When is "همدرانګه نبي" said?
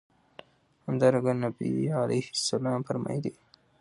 0.87-1.71